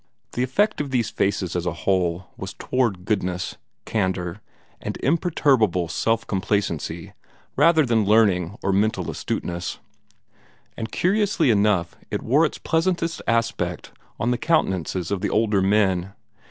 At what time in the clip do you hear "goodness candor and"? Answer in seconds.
3.05-4.97